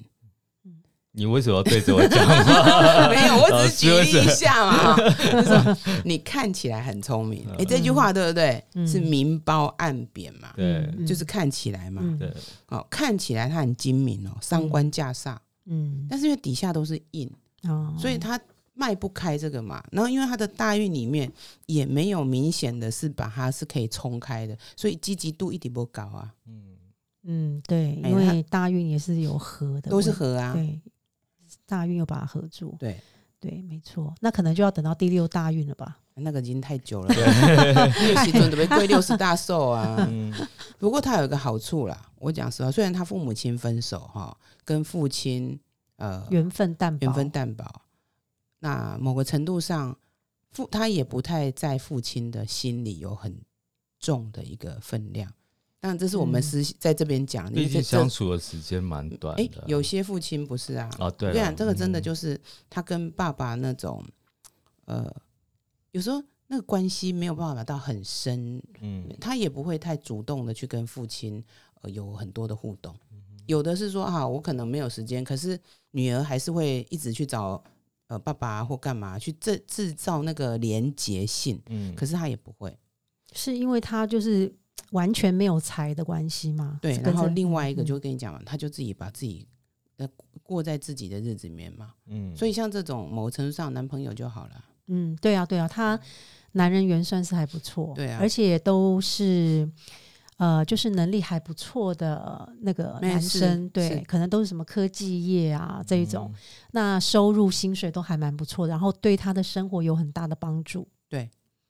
[1.18, 2.24] 你为什么要对着我讲？
[2.28, 3.10] 话？
[3.10, 4.96] 没有，我只是举例一下嘛。
[4.96, 8.64] 就是说你看起来很聪明，哎、这句话对不对？
[8.76, 8.88] 嗯。
[8.88, 10.76] 是明褒暗贬嘛，对。
[10.96, 12.02] 嗯就是看起来嘛。
[12.04, 12.20] 嗯。
[12.20, 12.32] 对，
[12.68, 17.28] 哦，看起来他很精明哦，三观架煞，嗯，但是因为底下都是印，
[17.64, 18.40] 哦，所以他
[18.76, 19.84] 迈不开这个嘛。
[19.92, 21.32] 然后因为他的大运里面
[21.66, 26.64] 也没有明显的是把它是可以冲开的，所以积极度一点不高啊，嗯。
[27.30, 30.54] 嗯，对，哎因为大运也是有合的，都是，合啊。
[30.54, 30.80] 对，
[31.68, 33.00] 大运又把它合住，对，
[33.40, 36.00] 对，没错，那可能就要等到第六大运了吧？
[36.16, 39.98] 那个已经太久了，那个时准准备归六十大寿啊。
[40.10, 40.34] 嗯
[40.80, 45.60] 不过他有一个好处啦，我讲实话，虽然他父母亲分手哈，跟父亲
[45.98, 47.66] 呃缘分淡薄，缘分淡薄，
[48.60, 49.96] 那某个程度上，
[50.52, 53.36] 父他也不太在父亲的心里有很
[54.00, 55.32] 重的一个分量。
[55.88, 59.64] 当然，这是我们嗯私在这边讲，毕竟相处的时间蛮短哎、的。
[59.68, 62.38] 有些父亲不是啊，啊，对这个真的嗯就是
[62.70, 64.04] 他跟爸爸那种，
[64.84, 65.10] 呃，
[65.92, 71.42] 有时候那个关系没有办法到很深，嗯他也不会太主动的去跟父亲
[71.82, 72.94] 呃有很多的互动。
[73.14, 75.58] 嗯有的是说啊，我可能没有时间，可是
[75.92, 77.64] 女儿还是会一直去找
[78.08, 82.78] 呃爸爸或干嘛去制制造那个连结性，嗯，可是他也不会。
[83.32, 84.54] 是因为他就是
[84.92, 86.80] 完全没有财的关系吗？
[86.82, 89.48] 对，然后另外一个嗯就跟你讲嘛，他就自己把自己
[89.98, 90.08] 呃
[90.44, 91.94] 过在自己的日子里面嘛。
[92.08, 94.66] 嗯，所以像这种某程度上男朋友就好了。
[94.88, 96.00] 嗯，对啊，对啊，他
[96.54, 99.70] 男人缘算是还不错，对啊而且都是
[100.38, 106.40] 呃，就是能力还不错的那个男生，对，可能都是什么科技业啊这一种，嗯
[106.72, 110.88] 那收入薪水都还蛮不错的，然后对他的生活有很大的帮助。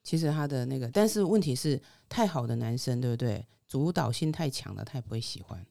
[0.08, 3.46] 其实他的那个，但是问题是，太好的男生，对不对？
[3.68, 5.62] 主导性太强了，他也不会喜欢。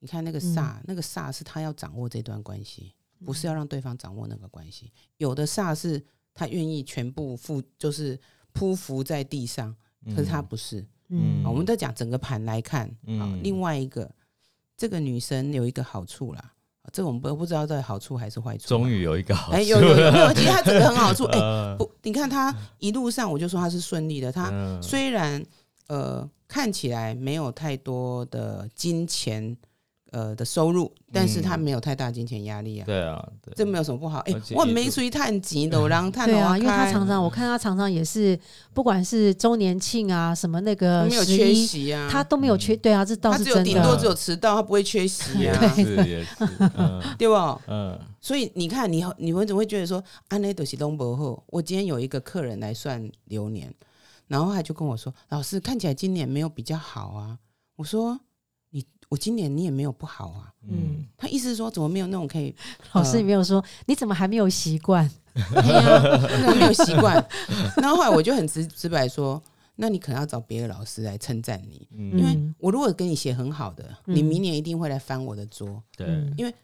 [0.00, 2.92] 你看那个煞，那个煞是他要掌握这段关系，
[3.24, 4.92] 不是要让对方掌握那个关系。
[5.16, 8.20] 有的煞是他愿意全部付，就是
[8.52, 9.74] 匍匐在地上，
[10.14, 10.86] 可是他不是。
[11.08, 14.14] 嗯我们在讲整个盘来看，啊嗯，另外一个，
[14.76, 16.54] 这个女生有一个好处啦，啊
[16.92, 18.68] 这我们不不知道在好处还是坏处啊。
[18.68, 20.32] 终于有一个好哎，欸有有 有没有？
[20.34, 25.44] 其实他这个很好处， 哎，呃不，你看他一路上我就说他是顺利的，她嗯虽然
[25.88, 29.56] 呃看起来没有太多的金钱
[30.10, 34.18] 呃的收入，但是她嗯没有太大金钱压力啊，对啊，对，这没有什么不好。
[34.20, 38.38] 哎我一路没出去探集的，我让探对啊，因为他常常我看他常常也是，
[38.72, 42.76] 不管是周年庆啊，什么那个没有缺，席啊，他都没有缺。
[42.76, 43.80] 对啊，这倒他只有是真的。
[43.80, 46.28] 顶多只有迟到，他不会缺席啊， 是也是，
[46.76, 47.60] 嗯 对吧？
[47.68, 51.42] 嗯所以你看，你你们怎么会觉得说安内都是东伯后？
[51.46, 53.72] 我今天有一个客人来算流年，
[54.28, 57.38] 然后他就跟我说：“老师，看起来今年没有比较好啊。”
[57.76, 58.29] 我说：“你
[59.10, 60.50] 我今年你也没有不好啊。
[60.66, 62.54] 嗯，”他意思是说，怎么没有那种可以？
[62.92, 65.08] 老师，你没有说，你怎么还没有习惯？
[65.34, 67.14] 没有习惯。
[67.76, 69.40] 然后后来我就很直直白说
[69.76, 75.82] ：“那你可能要找别的老师来称赞你，嗯因为嗯我如果跟你写很好的，嗯你明年一定会来翻我的桌。
[75.96, 76.54] 对，嗯因为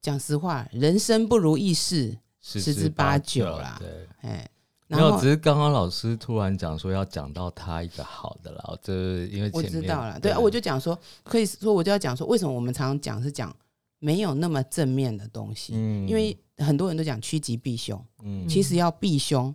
[0.00, 3.88] 讲实话，人生不如意事，十十之八九啦对。
[4.22, 4.48] 哎，
[4.92, 13.54] 没有，然后只是刚刚老师突然讲说要讲到他一个好的啦，这因为我知道了，对啊，我就讲说，可以说我就要讲说，为什么我们常常讲是讲
[13.98, 16.06] 没有那么正面的东西，嗯。
[16.08, 18.46] 因为很多人都讲趋吉避凶，嗯。
[18.48, 19.54] 其实要避凶，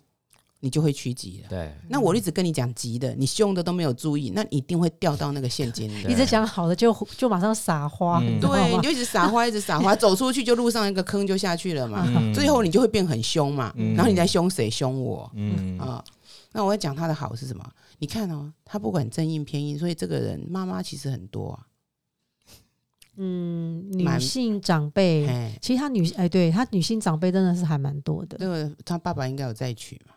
[0.59, 1.49] 你就会趋吉了。
[1.49, 6.03] 对那我一直跟你讲吉的，你凶的都没有注意，那你一定会掉到那个陷阱里。
[6.03, 8.81] 对 一直讲好的就就马上撒花，对，你？
[8.81, 12.03] 就一直撒花，一直撒花， 走出去就路上一个坑就下去了嘛。
[12.07, 14.69] 嗯最后你就会变很凶嘛，嗯然后你在凶谁？
[14.69, 16.03] 凶我嗯啊！
[16.51, 17.63] 那我要讲他的好是什么？
[17.99, 21.59] 你看哦，他不管正印偏印，所以这个人妈妈其实很多啊。
[23.19, 28.37] 嗯，女性长辈，哎，其实他女哎，对他女性长辈真的是还蛮多的。
[28.39, 30.13] 那个他爸爸应该有再娶嘛？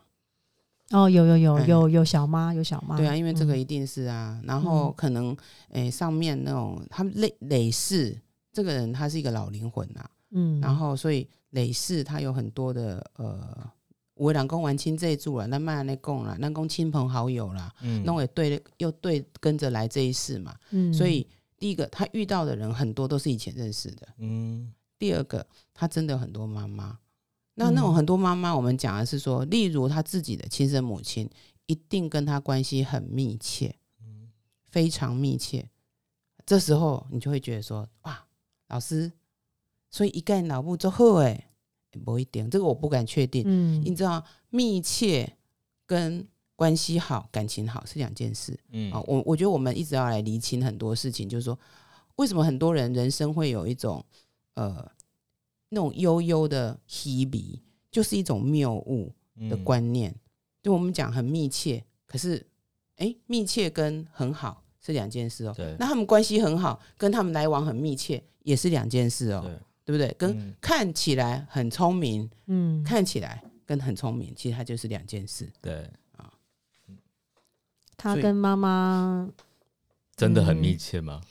[0.90, 2.96] 哦，有有有哎有有小妈，有小妈。
[2.96, 4.40] 对啊，因为这个嗯一定是啊。
[4.44, 5.36] 然后嗯可能
[5.70, 8.16] 诶、上面那种他们累累世
[8.52, 13.70] 这个人他是一个老灵魂啊，嗯，然后所以累世他有很多的呃。
[14.14, 21.26] 我两公完亲这一柱了，那慢那供了，那供亲朋好友啦，嗯那我也对又对跟着来这一世嘛，嗯所以
[21.58, 26.98] 第一个他遇到的人很多都是以前认识的，嗯第二个他真的有很多妈妈，
[27.60, 31.28] 那那种嗯很多妈妈，我们讲的是说，例如她自己的亲生母亲，
[31.66, 34.30] 一定跟她关系很密切，嗯
[34.70, 35.68] 非常密切。
[36.46, 38.24] 这时候你就会觉得说，哇，
[38.68, 39.12] 老师，
[39.90, 41.50] 所以一概脑部之后，哎，
[42.04, 43.44] 不一定，这个我不敢确定。
[43.46, 45.36] 嗯你知道，密切
[45.86, 49.00] 跟关系好、感情好是两件事嗯啊。
[49.06, 51.58] 我我觉得我们一直要来厘清很多事情，就是说，
[52.16, 54.04] 为什么很多人人生会有一种
[54.54, 54.90] 呃
[55.70, 59.10] 那种悠悠的希比，就是一种谬误
[59.48, 60.14] 的嗯观念。
[60.62, 62.46] 就我们讲很密切，可是
[62.96, 65.54] 哎，密切跟很好是两件事哦。
[65.56, 70.14] 对那他们关系很好，跟他们来往很密切也是两件事哦，对对不对？
[70.18, 75.50] 跟嗯看起来很聪明，嗯，看起来跟很聪明，其实它就是两件事。
[75.62, 75.90] 对，
[76.84, 76.98] 所以
[77.96, 79.28] 他跟妈妈
[80.14, 81.22] 真的很嗯密切吗？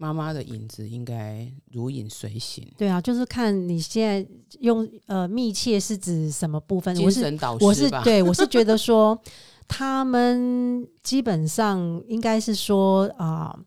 [0.00, 4.26] 妈妈的影子应该如影随形，对啊，就是看你现在
[4.60, 6.94] 用呃密切是指什么部分？
[7.02, 7.90] 我是精神导我是？
[8.04, 9.20] 对我是觉得说，
[9.66, 13.58] 他们基本上应该是说啊、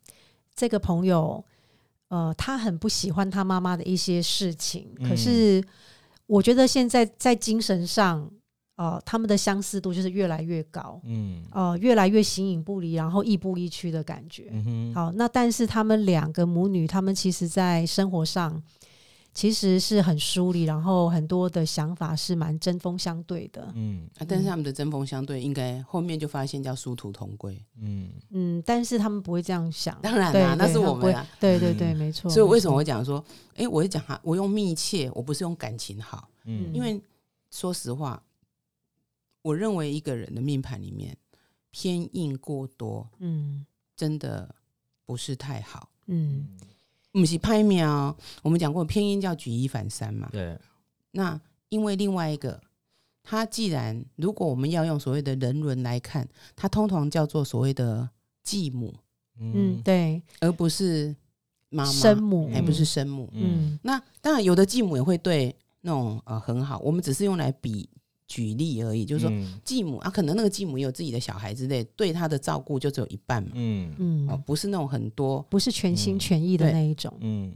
[0.55, 1.43] 这个朋友
[2.07, 5.63] 呃，他很不喜欢他妈妈的一些事情，可嗯是
[6.27, 8.31] 我觉得现在在精神上，
[8.81, 14.47] 呃，他们的相似度就是越来越高，嗯呃，越来越形影不离，然后亦步亦趋的感觉。
[14.51, 18.59] 嗯哼，好，那但是他们两个母女，他们其实在生活上
[19.35, 23.71] 其实是很疏离，然后很多的想法是蛮针锋相对的。
[23.75, 27.63] 嗯啊，但是他们的针锋相对，应该后面就发现叫殊途同归。
[27.79, 29.95] 嗯嗯，但是他们不会这样想。
[30.01, 31.23] 当然对啦，那是我们啊。
[31.39, 32.31] 对对对，没错。
[32.31, 33.23] 所以为什么我讲说，
[33.55, 36.99] 哎，我会讲哈，我用密切，我不是用感情好，嗯因为
[37.51, 38.21] 说实话，
[39.41, 41.17] 我认为一个人的命盘里面
[41.69, 44.53] 偏硬过多，嗯真的
[45.05, 45.89] 不是太好。
[46.07, 46.57] 嗯
[47.11, 50.29] 不是拍秒，我们讲过偏硬叫举一反三嘛。
[50.31, 50.57] 对，
[51.11, 52.61] 那因为另外一个，
[53.21, 58.09] 它既然如果我们要用所谓的人伦来看，它通常叫做所谓的
[58.43, 58.95] 继母，
[59.39, 61.13] 嗯，对，而不是
[61.69, 63.29] 妈妈，生母还不是生母。
[63.33, 67.89] 嗯那当然，有的继母也会对那种呃很好，我们只是用来比
[68.31, 75.45] 举例而已，就是说嗯继母啊，可能那个继母也有自己的小孩之类，对他的照顾就只有一半嘛，嗯嗯哦，不是那种很多。
[75.49, 77.13] 不是全心嗯全意的那一种。
[77.19, 77.53] 嗯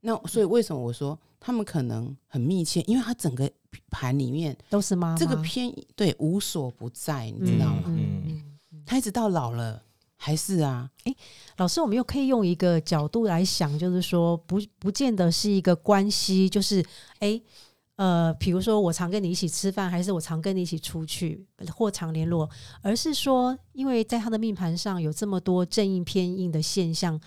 [0.00, 2.80] 那所以为什么我说他们可能很密切？
[2.88, 3.48] 因为他整个
[3.88, 7.84] 盘里面都是妈妈这个偏对无所不在，你知道吗？
[7.86, 9.80] 嗯嗯嗯他一直到老了
[10.16, 11.14] 还是啊，哎
[11.56, 16.84] 老师，我们又可以用一个角度来想，就是说，不不见得是一个关系，就是
[17.20, 17.40] 诶，
[18.02, 27.20] 呃，比如说我常跟你一起吃饭，还是我常跟你一起出去或常联络，而是说，因为在他的命盘上有这么多正印偏印的现象。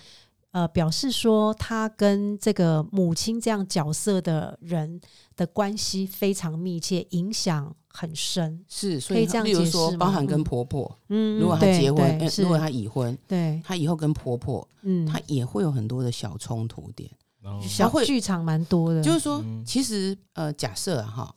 [0.52, 5.02] 呃，表示说他跟这个母亲这样角色的人
[5.36, 8.64] 的关系非常密切，影响很深。
[8.70, 17.12] 是，所以可以这样解释吗包含跟嗯婆婆，嗯，如果她对结婚，如果她已婚，对，她以后跟婆婆，嗯，她也会有很多的小冲突点。
[17.46, 21.36] 然后小会剧场蛮多的，就是说，嗯其实呃，假设啊哈，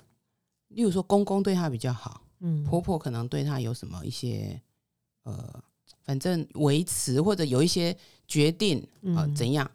[0.68, 4.58] 例如说公公对她比较好，嗯婆婆可能对她有什么一些
[5.24, 5.62] 呃，
[6.04, 7.94] 反正维持或者有一些
[8.26, 8.78] 决定
[9.14, 9.70] 啊、怎样？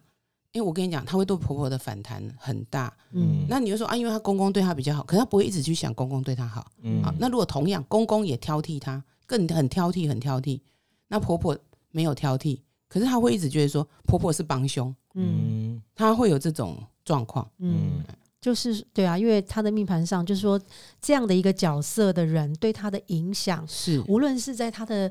[0.50, 2.92] 因为我跟你讲，她会对婆婆的反弹很大。
[3.12, 6.70] 嗯那你就说啊，因为她公公对她比较好，可是她不会一直去想公公对她好。
[6.82, 10.60] 嗯好，那如果同样公公也挑剔她，更很挑剔，很挑剔，
[11.06, 11.56] 那婆婆
[11.92, 12.58] 没有挑剔，
[12.94, 15.74] 可是他会一直觉得说婆婆是帮凶，嗯。
[15.74, 17.44] 嗯她会有这种状况。
[17.58, 17.98] 嗯。
[17.98, 18.04] 嗯，
[18.40, 20.60] 就是对啊，因为他的命盘上就是说
[21.00, 24.00] 这样的一个角色的人对他的影响，是。
[24.06, 25.10] 无论是在他的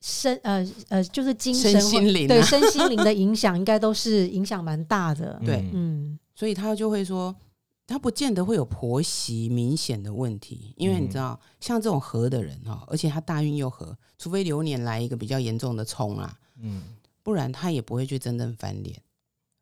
[0.00, 2.28] 身呃呃，就是精神身心灵啊。
[2.28, 5.40] 对身心灵的影响，应该都是影响蛮大的。
[5.46, 5.58] 对。
[5.72, 5.72] 嗯。
[5.72, 7.32] 嗯所以他就会说，
[7.86, 16.82] 他不见得会有婆媳明显的问题，因为你知道，像这种合的人哦，而且他大运又合，除非流年来一个比较严重的冲啊，嗯
[17.22, 19.00] 不然他也不会去真正翻脸。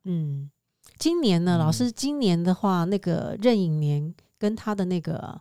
[0.05, 0.51] 嗯，
[0.99, 5.41] 今年呢，嗯老师今年的话，那个壬寅年跟他的那个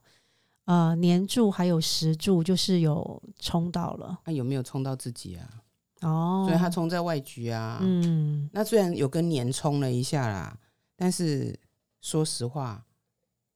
[0.65, 5.63] 呃年柱还有时柱，就是有冲到了那有没有冲到自己啊？
[6.01, 7.79] 哦，所以他冲在外局啊。
[7.81, 10.57] 嗯那虽然有跟年冲了一下啦，
[10.95, 11.57] 但是
[12.01, 12.85] 说实话，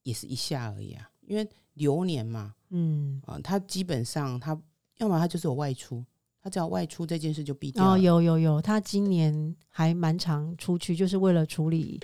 [0.04, 1.10] 也是一下而已啊。
[1.22, 3.22] 因为流年嘛，嗯。
[3.26, 4.58] 啊、他基本上他
[4.98, 6.04] 要么他就是有外出，
[6.44, 7.92] 他只要外出这件事就必掉了。
[7.94, 11.98] 哦，有有有，他今年还蛮常出去，就是为了处理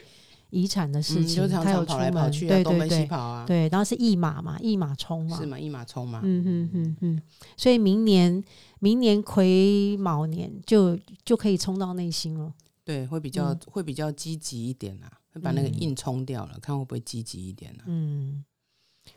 [0.50, 5.60] 遗产的事嗯，情，就常他有跑来跑，去啊，东奔西对对对跑啊，对，然后是一马嘛，一马冲嘛，是嘛？
[5.60, 7.22] 一马冲嘛，嗯嗯嗯嗯，
[7.58, 8.42] 所以明年
[8.80, 12.54] 明年癸卯年就就可以冲到内心了。
[12.86, 17.84] 对，会比较、嗯会比较积极一点啊，会把那个嗯硬冲掉了，看会不会积极一点啊。
[17.88, 18.44] 嗯，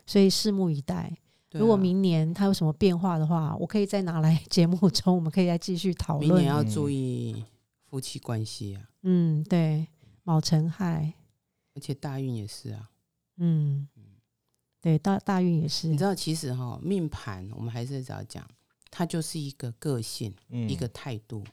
[0.05, 1.17] 所以拭目以待。
[1.59, 6.27] 如果明年它有什么变化的话，我可以再拿来节目中，我们可以再继续讨论。
[6.27, 7.43] 明年要注意
[7.85, 9.87] 夫妻关系啊，嗯，对，
[10.23, 11.13] 卯辰亥，
[11.75, 12.89] 而且大运也是啊。
[13.37, 13.87] 嗯，
[14.81, 15.87] 对，大大运也是。
[15.87, 18.47] 你知道，其实哈、命盘我们还是要讲，
[18.89, 20.69] 它就是一个个性，嗯。
[20.69, 21.43] 一个态度，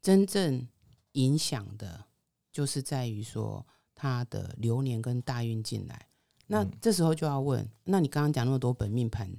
[0.00, 0.66] 真正
[1.12, 2.04] 影响的，
[2.52, 6.06] 就是在于说他的流年跟大运进来。
[6.52, 9.30] 那嗯这时候就要问，那你刚刚讲那么多本命盘，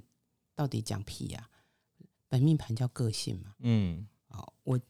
[0.54, 1.46] 到底讲屁呀、
[2.26, 3.54] 本命盘叫个性嘛？
[3.58, 4.80] 嗯好，我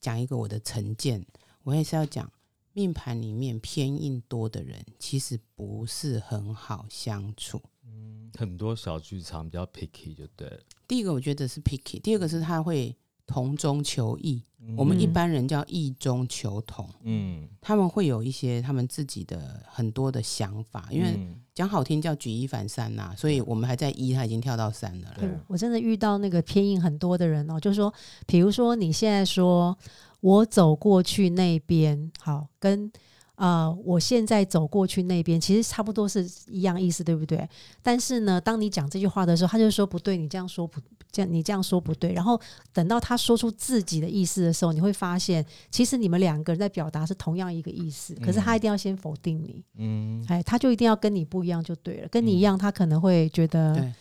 [0.00, 1.24] 讲一个我的成见，
[1.62, 2.28] 我也是要讲
[2.72, 7.62] 命盘里面偏硬多的人，其实不是很好相处。
[7.84, 10.60] 嗯，很多小剧场比较 picky 就对了。
[10.88, 12.96] 第一个我觉得是 picky，第二个是他会
[13.26, 14.74] 同中求异，嗯。
[14.76, 25.12] 我们一嗯般人叫异中求同，嗯，他们会有一些他们自己的很多的想法，因为嗯讲好听叫举一反三呐、所以我们还在一，他已经跳到三了。
[25.16, 27.92] 对对我真的遇到那个偏硬很多的人哦，就是说，
[28.26, 29.76] 比如说你现在说
[30.20, 32.90] 我走过去那边，好，跟
[33.36, 37.48] 呃我现在走过去那边，其实差不多是一样意思，对不对？
[37.82, 40.80] 但是呢，当你讲这句话的时候，他就说不对，你这样说不
[41.10, 42.12] 这样你这样说不对。
[42.12, 42.40] 然后
[42.72, 52.08] 等到他说出自己的意思的时候，你会发现，其实你们两个人在表达是同样一个意思，可是他一定要先否定你，嗯哎，他就一定要跟你不一样就对了。
[52.08, 53.92] 跟你一样，他可能会觉得对，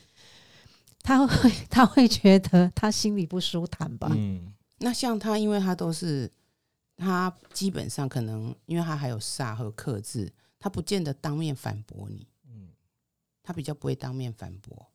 [1.02, 4.12] 他会他会觉得他心里不舒坦吧？
[4.14, 6.30] 嗯那像他，因为他都是
[6.98, 12.70] 他基本上可能，因为他还有煞和克制，他不见得当面反驳你，嗯
[13.42, 14.88] 他比较不会当面反驳，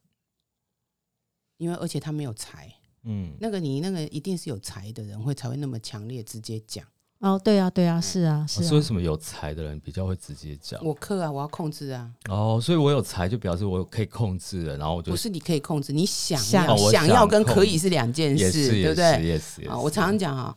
[1.57, 2.73] 因为而且他没有才，
[3.03, 6.87] 嗯那个你那个一定是有才的人会才会那么强烈直接讲，
[7.19, 8.83] 哦，对啊，对啊，是啊，是啊哦所以为。
[8.83, 10.83] 什么有才的人比较会直接讲？
[10.85, 19.25] 我克啊，我要控制啊，哦，所以我有才就表示我可以控制了，然后我就不是你可以控制，你想想要哦想想要跟可以是两件事，对不对？
[19.25, 20.57] 也是也啊，是我常常讲啊，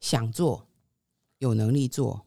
[0.00, 0.66] 想做，
[1.38, 2.24] 有能力做，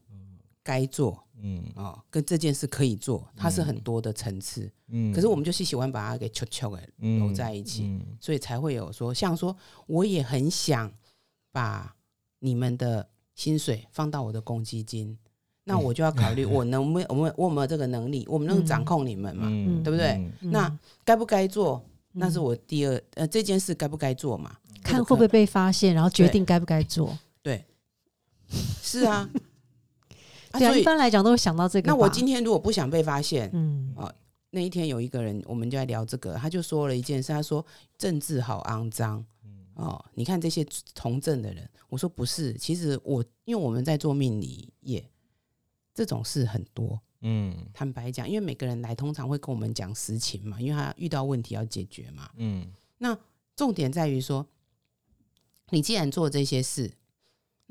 [0.63, 4.71] 该做嗯啊，跟这件事可以做，它是很多的层次。
[4.93, 6.81] 嗯可是我们就是喜欢把它给悄悄的
[7.19, 9.55] 揉在一起，嗯所以才会有说，像说
[9.87, 10.91] 我也很想
[11.51, 11.95] 把
[12.39, 15.17] 你们的薪水放到我的公积金，
[15.63, 19.47] 那我就要考虑我能不能我们我有没有这个能力，我们能掌控你们嘛？
[19.49, 21.83] 嗯对不对那该不该做？
[22.11, 24.57] 那是嗯我第二呃这件事该不该做嘛？
[24.83, 27.17] 看会不会被发现，然后决定该不该做。
[28.51, 28.59] 对？
[28.83, 29.29] 是啊，
[30.51, 31.87] 啊对啊，所以一般来讲都会想到这个。
[31.87, 33.93] 那我今天如果不想被发现，嗯
[34.53, 37.65] 那一天有一个人，我们就在聊这个，他就说了一件事，他说
[37.97, 39.25] 政治好肮脏。
[39.75, 45.09] 哦，你看这些从政的人，我说不是，其实我因为我们在做命理业，
[45.95, 46.99] 这种事很多。
[47.21, 52.29] 嗯坦白讲，因为每个人来通常会跟我们讲实情嘛，因为他遇到问题要解决嘛。
[52.35, 53.17] 嗯那
[53.55, 54.45] 重点在于说，
[55.69, 56.91] 你既然做这些事，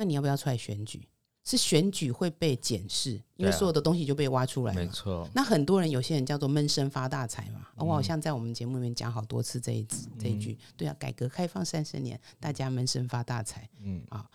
[0.00, 1.06] 那你要不要出来选举？
[1.44, 4.80] 是选举会被检视，因为所有的东西就被挖出来嘛。
[4.80, 7.66] 没错，那很多人，有些人叫做闷声发大财嘛。
[7.76, 10.58] 嗯我好像在我们节目里面讲好多次这一字这一句。
[10.74, 13.68] 对啊，改革开放三十年，大家闷声发大财。
[13.82, 14.26] 嗯啊，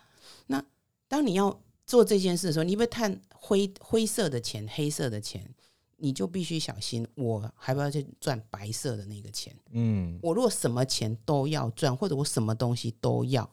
[0.46, 0.64] 那
[1.08, 5.52] 当你要做这件事的时候，你被探灰灰色的钱、黑色的钱，
[5.96, 9.52] 你就必须小心，我还不要去赚白色的那个钱。
[9.70, 13.48] 嗯我如果什么钱都要赚，或者我什么东西都要，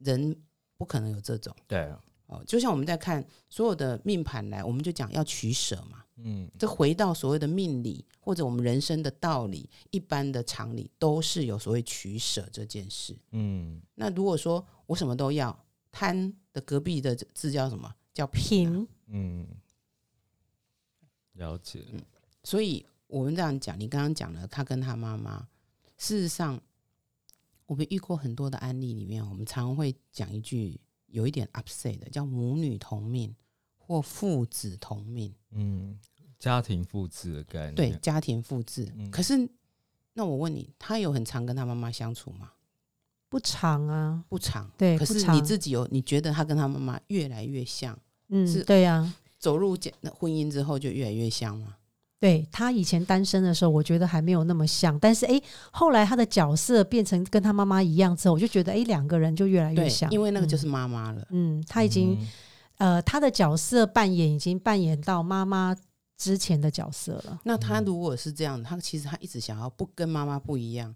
[0.00, 0.36] 人
[0.82, 2.42] 不可能有这种对啊哦。
[2.44, 6.04] 就像我们在看所有的命盘来，我们就讲要取舍嘛。
[6.16, 13.16] 嗯这回到所谓的命理或者我们人生的道理，一般的常理都是有所谓取舍这件事。
[13.30, 15.56] 嗯那如果说我什么都要，
[15.92, 17.94] 贪的隔壁的字叫什么？
[18.12, 19.46] 叫贫嗯，
[21.34, 22.00] 了解，嗯
[22.44, 25.48] 所以我们这样讲，你刚刚讲了他跟他妈妈，
[25.96, 26.60] 事实上，
[27.72, 33.34] 我们遇过很多的案例里面，我们常会讲一句有一点 upset 的，叫母女同命
[33.78, 35.98] 或父子同命，嗯，
[36.38, 38.92] 家庭复制的概念，对，家庭复制。
[38.94, 39.48] 嗯可是，
[40.12, 42.52] 那我问你，他有很常跟他妈妈相处吗？
[43.30, 44.70] 不长啊，不常。
[44.76, 47.98] 对，可是你自己有，你觉得他跟他妈妈越来越像，
[48.28, 51.78] 嗯是嗯，对呀、走入结婚姻之后就越来越像吗？
[52.22, 55.42] 对他以前单身的时候，我觉得还没有那么像，但是哎，
[55.72, 61.26] 后来他的角色变成跟他妈妈一样之后，我就觉得哎，两个人就越来越对像，，因为那个就是嗯妈妈了。
[61.30, 62.16] 嗯，他已经、
[62.78, 65.76] 呃，他的角色扮演已经扮演到妈妈
[66.16, 67.40] 之前的角色了。
[67.42, 70.94] 那他如果是这样，他其实他一直想要不跟妈妈不一样，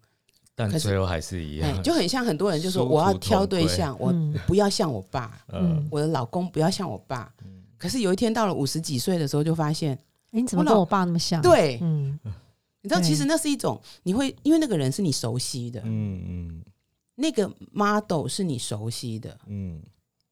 [0.54, 7.32] 但最后还是一哎，样，就很像很多人就说我要挑对象， 我嗯不要像我爸，嗯我的老公不要像我爸。
[7.76, 9.98] 可是有一天到了五十几岁的时候，就发现，
[10.36, 12.18] 诶，你怎么跟我爸那么像？，对，嗯，
[12.82, 16.64] 你知道，其实那是一种你会因为那个人是你熟悉的，嗯嗯
[17.14, 19.82] 那个 model 是你熟悉的，嗯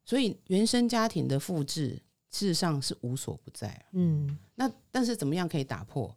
[0.05, 2.01] 所以原生家庭的复制
[2.31, 3.85] 事实上是无所不在。
[3.93, 6.15] 嗯，那但是怎么样可以打破？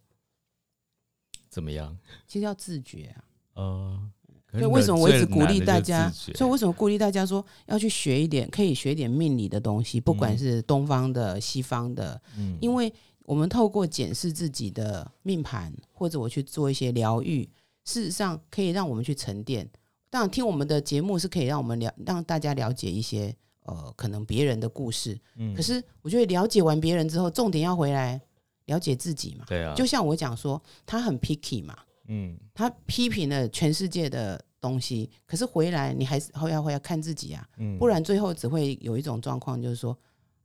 [1.48, 1.96] 怎么样？
[2.26, 3.24] 其实要自觉啊。
[3.54, 4.10] 呃，
[4.52, 6.10] 所以是为什么我一直鼓励大家？
[6.10, 12.92] 所以为什么鼓励大家说要去学一点，可以学一点命理的东西，不管嗯是东方的、西方的，嗯因为
[13.28, 17.46] 我们透过检视自己的命盘，或者我去做一些疗愈，
[17.84, 19.68] 事实上可以让我们去沉淀。
[20.08, 25.20] 当然，听我们的节目是可以让我们了让大家了解一些呃可能别人的故事。
[25.36, 28.18] 嗯可是我觉得了解完别人之后，重点要回来
[28.64, 29.44] 了解自己嘛。
[29.46, 31.76] 对啊，就像我讲说，他很 picky 嘛，
[32.06, 39.94] 嗯他批评了全世界的东西，可是回来你还是后要回来看自己啊，嗯，不然最后只会有一种状况，就是说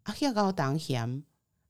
[0.04, 1.24] 啊，要搞当嫌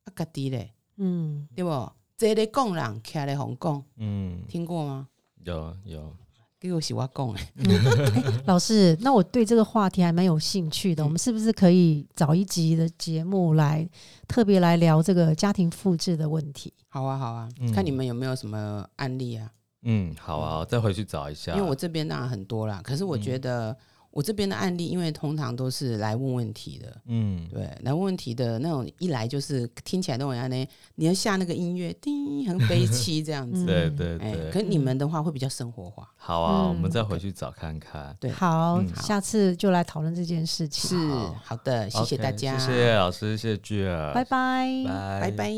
[0.06, 1.92] 啊，家己嘞，嗯，对不？
[2.18, 5.08] 这咧讲人，徛咧红讲，嗯听过吗？
[5.44, 6.16] 有有
[6.60, 7.48] 结果是我讲诶，
[8.46, 11.04] 老师，那我对这个话题还蛮有兴趣的。
[11.04, 13.86] 嗯我们是不是可以找一集的节目来
[14.28, 16.72] 特别来聊这个家庭复制的问题？
[16.88, 19.52] 好啊好啊，嗯看你们有没有什么案例啊？
[19.82, 21.52] 嗯，好啊，再回去找一下。
[21.54, 23.76] 因为我这边当然很多啦，可是我觉得
[24.14, 33.66] 我这边的案例，因为通常都是来问问题的，嗯，对，来问问题的那种，一来就是听起来都很像呢，你要下那个音乐，叮，很悲 戚这样子。
[33.66, 38.16] 对对哎，对，可是你们的话会比较生活化，好啊，嗯我们再回去找看看。
[38.20, 40.92] 对好，嗯下次就来讨论这件事情。
[40.92, 44.84] 是好好的，谢谢大家，谢谢老师，谢谢巨儿，拜拜。
[44.86, 45.54] 拜拜拜。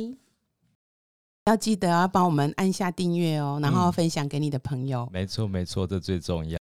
[1.48, 5.08] 要记得要帮我们按下订阅哦，然后嗯分享给你的朋友。
[5.12, 6.58] 没错没错，这最重要。